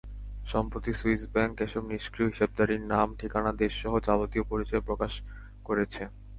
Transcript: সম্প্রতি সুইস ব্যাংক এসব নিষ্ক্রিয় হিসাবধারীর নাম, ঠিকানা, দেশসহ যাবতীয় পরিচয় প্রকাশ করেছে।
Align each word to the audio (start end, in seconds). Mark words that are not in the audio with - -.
সম্প্রতি 0.47 0.91
সুইস 0.93 1.21
ব্যাংক 1.33 1.55
এসব 1.61 1.83
নিষ্ক্রিয় 1.91 2.29
হিসাবধারীর 2.31 2.83
নাম, 2.93 3.07
ঠিকানা, 3.19 3.51
দেশসহ 3.61 3.93
যাবতীয় 4.07 4.43
পরিচয় 4.51 4.83
প্রকাশ 4.87 5.13
করেছে। 5.65 6.03